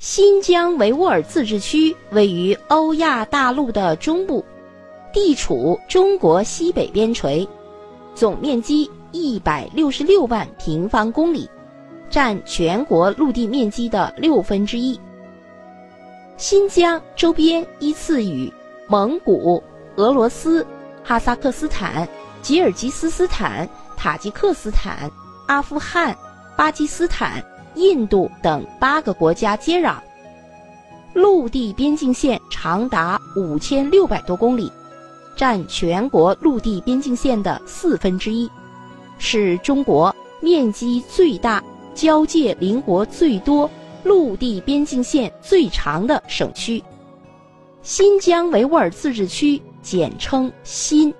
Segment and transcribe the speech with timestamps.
[0.00, 4.42] 新疆维吾尔自治区位于欧亚大陆的中部，
[5.12, 7.46] 地处中国西北边陲，
[8.14, 11.46] 总面积一百六十六万平方公里，
[12.08, 14.98] 占全国陆地面积的六分之一。
[16.38, 18.50] 新疆周边依次与
[18.88, 19.62] 蒙古、
[19.96, 20.66] 俄罗斯、
[21.04, 22.08] 哈萨克斯坦、
[22.40, 25.10] 吉尔吉斯斯坦、塔吉克斯坦、
[25.46, 26.16] 阿富汗、
[26.56, 27.44] 巴基斯坦。
[27.74, 29.96] 印度等八个国家接壤，
[31.14, 34.70] 陆地边境线长达五千六百多公里，
[35.36, 38.50] 占全国陆地边境线的四分之一，
[39.18, 41.62] 是中国面积最大、
[41.94, 43.70] 交界邻国最多、
[44.02, 46.82] 陆地边境线最长的省区。
[47.82, 51.12] 新疆维吾尔自治区简称新，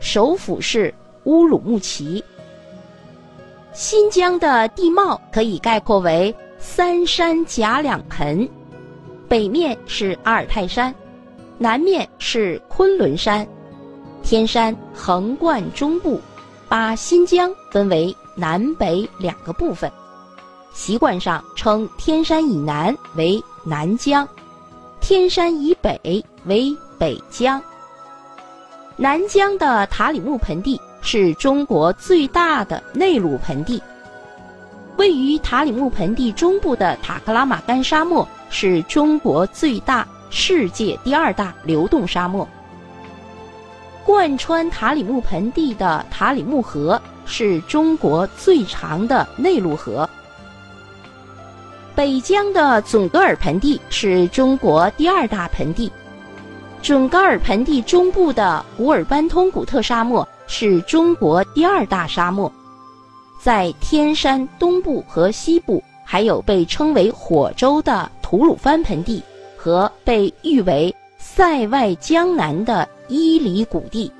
[0.00, 0.92] 首府是
[1.24, 2.22] 乌鲁木齐。
[3.74, 8.48] 新疆的地貌可以概括为三山夹两盆，
[9.28, 10.94] 北面是阿尔泰山，
[11.58, 13.44] 南面是昆仑山，
[14.22, 16.20] 天山横贯中部，
[16.68, 19.90] 把新疆分为南北两个部分。
[20.72, 24.26] 习惯上称天山以南为南疆，
[25.00, 27.60] 天山以北为北疆。
[28.96, 30.80] 南疆的塔里木盆地。
[31.04, 33.80] 是中国最大的内陆盆地。
[34.96, 42.48] 位于塔里木盆地中部的塔克拉玛干沙漠是中国最大、世界第二大流动沙漠。
[44.02, 50.08] 贯穿塔里木盆地的塔里木河是中国最长的内陆河。
[51.94, 55.92] 北疆的准格尔盆地是中国第二大盆地。
[56.80, 60.26] 准噶尔盆地中部的古尔班通古特沙漠。
[60.46, 62.50] 是中国第二大沙漠，
[63.40, 69.22] 在天山东部和西部，还有被称为火州的吐鲁番盆地
[69.56, 74.10] 和被誉为塞外江南的伊犁谷地。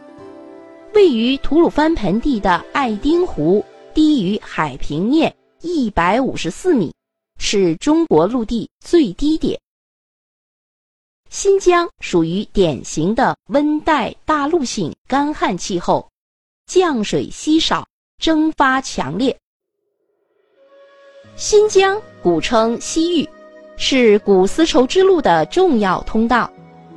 [0.95, 6.93] 位于吐鲁番盆地的爱丁湖低于海平面一百五十四米，
[7.39, 9.59] 是中国陆地最低点。
[11.31, 16.09] 新疆属于典型的温带大陆性干旱气候。
[16.67, 17.87] 降水稀少，
[18.19, 19.37] 蒸发强烈。
[21.37, 23.29] 新疆古称西域，
[23.77, 26.51] 是古丝绸之路的重要通道，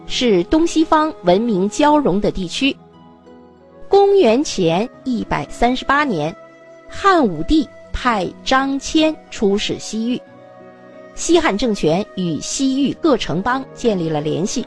[0.07, 2.75] 是东西方文明交融的地区。
[3.89, 6.33] 公元前一百三十八年，
[6.87, 10.21] 汉武帝派张骞出使西域，
[11.13, 14.65] 西汉政权与西域各城邦建立了联系。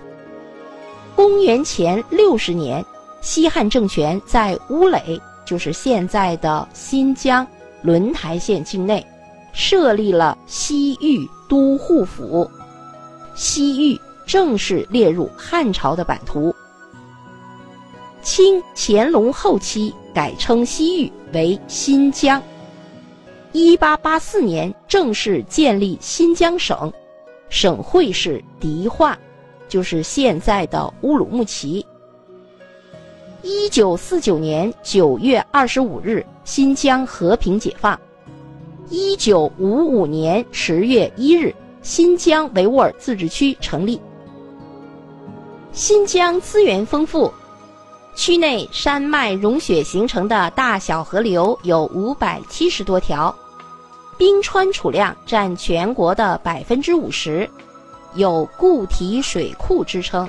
[1.16, 2.84] 公元前六十年。
[3.20, 7.46] 西汉政权在乌垒，就是现在的新疆
[7.82, 9.06] 轮台县境内，
[9.52, 12.50] 设立了西域都护府，
[13.34, 16.54] 西域正式列入汉朝的版图。
[18.22, 22.42] 清乾隆后期改称西域为新疆。
[23.52, 26.92] 一八八四年正式建立新疆省，
[27.48, 29.18] 省会是迪化，
[29.68, 31.84] 就是现在的乌鲁木齐。
[33.42, 37.98] 一九四九年九月二十五日，新疆和平解放。
[38.90, 43.98] 一九五五年十月一日，新疆维吾尔自治区成立。
[45.72, 47.32] 新疆资源丰富，
[48.14, 53.34] 区内山脉融雪形成的大小河流有五百七十多条，
[54.18, 57.48] 冰川储量占全国的百分之五十，
[58.16, 60.28] 有固体水库之称。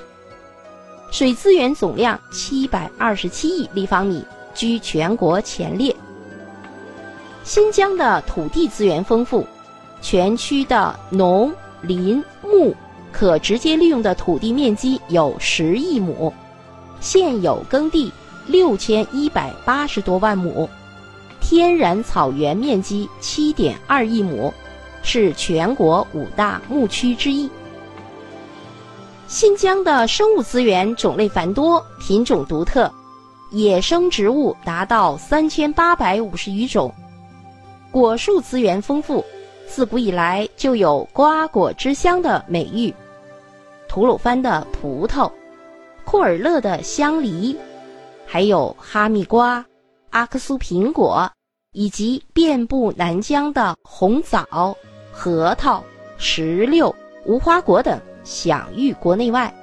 [1.12, 4.24] 水资源总量七百二十七亿立方米，
[4.56, 5.94] 居全国前列。
[7.44, 9.46] 新疆的土地资源丰富，
[10.02, 12.74] 全区的农林牧
[13.12, 16.34] 可直接利用的土地面积有十亿亩，
[17.02, 18.10] 现有耕地
[18.48, 20.70] 六千一百八十多万亩，
[21.42, 24.54] 天然草原面积七点二亿亩，
[25.04, 27.50] 是全国五大牧区之一。
[29.32, 32.92] 新疆的生物资源种类繁多，品种独特，
[33.52, 36.94] 野生植物达到三千八百五十余种，
[37.92, 39.24] 果树资源丰富，
[39.66, 42.94] 自古以来就有“瓜果之乡”的美誉。
[43.88, 45.32] 吐鲁番的葡萄，
[46.04, 47.58] 库尔勒的香梨，
[48.28, 49.66] 还有哈密瓜、
[50.10, 51.32] 阿克苏苹果，
[51.72, 54.76] 以及遍布南疆的红枣、
[55.10, 55.82] 核桃、
[56.18, 56.94] 石榴、
[57.26, 57.98] 无花果等。
[58.24, 59.54] 享誉国内外。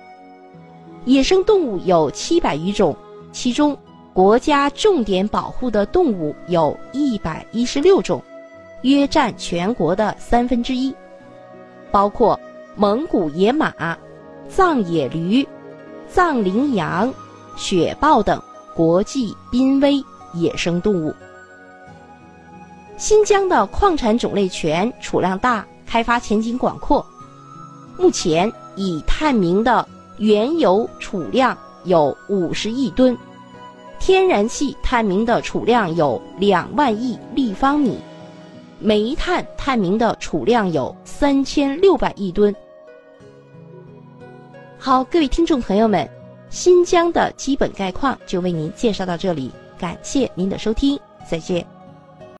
[1.04, 2.94] 野生动物有七百余种，
[3.32, 3.76] 其中
[4.12, 8.22] 国家重点保护的动物有一百一十六种，
[8.82, 10.94] 约占全国的三分之一。
[11.90, 12.38] 包括
[12.76, 13.72] 蒙古野马、
[14.48, 15.46] 藏野驴、
[16.08, 17.12] 藏羚羊、
[17.56, 18.42] 雪豹等
[18.74, 20.02] 国际濒危
[20.34, 21.14] 野生动物。
[22.98, 27.04] 新疆的矿产种类全、储量大，开发前景广阔。
[27.98, 29.86] 目前已探明的
[30.18, 33.16] 原油储量有五十亿吨，
[33.98, 37.98] 天然气探明的储量有两万亿立方米。
[38.80, 42.54] 煤炭探明的储量有三千六百亿吨。
[44.78, 46.08] 好，各位听众朋友们，
[46.48, 50.96] 新疆的基本概况就为您介绍到这里，感谢您的收听，
[51.28, 51.77] 再见。